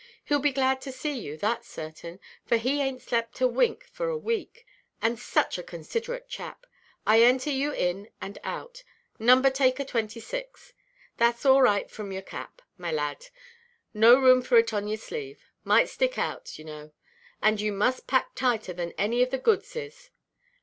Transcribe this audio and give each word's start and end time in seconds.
Heʼll 0.31 0.41
be 0.41 0.51
glad 0.51 0.81
to 0.81 0.91
see 0.91 1.13
you, 1.15 1.37
thatʼs 1.37 1.63
certain, 1.65 2.19
for 2.43 2.57
he 2.57 2.77
ainʼt 2.79 3.01
slept 3.01 3.39
a 3.39 3.47
wink 3.47 3.85
for 3.85 4.07
a 4.09 4.17
week. 4.17 4.65
And 4.99 5.19
such 5.19 5.59
a 5.59 5.63
considerate 5.63 6.27
chap. 6.27 6.65
I 7.05 7.21
enter 7.21 7.51
you 7.51 7.71
in 7.71 8.09
and 8.19 8.39
out. 8.43 8.83
'Number–taker 9.19 9.85
26.' 9.85 10.73
Thatʼs 11.19 11.45
all 11.45 11.61
right 11.61 11.91
from 11.91 12.11
your 12.11 12.23
cap, 12.23 12.63
my 12.79 12.91
lad. 12.91 13.27
No 13.93 14.15
room 14.17 14.41
for 14.41 14.57
it 14.57 14.73
on 14.73 14.87
your 14.87 14.97
sleeve. 14.97 15.51
Might 15.63 15.87
stick 15.87 16.17
out, 16.17 16.57
you 16.57 16.65
know, 16.65 16.93
and 17.39 17.61
you 17.61 17.71
must 17.71 18.07
pack 18.07 18.33
tighter 18.33 18.73
than 18.73 18.93
any 18.93 19.21
of 19.21 19.29
the 19.29 19.37
goods 19.37 19.75
is. 19.75 20.09